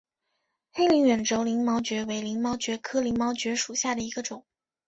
[0.73, 4.43] 黑鳞远轴鳞毛蕨为鳞毛蕨科鳞毛蕨属下的一个种。